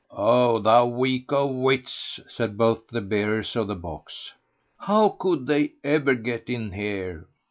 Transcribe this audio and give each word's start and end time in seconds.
"O 0.09 0.57
thou 0.57 0.87
weak 0.87 1.31
o' 1.31 1.45
wits," 1.45 2.19
said 2.27 2.57
both 2.57 2.87
the 2.87 3.01
bearers 3.01 3.55
of 3.55 3.67
the 3.67 3.75
box, 3.75 4.33
"how 4.79 5.09
could 5.09 5.45
they 5.45 5.73
ever 5.83 6.15
get 6.15 6.49
in 6.49 6.71
here!" 6.71 7.27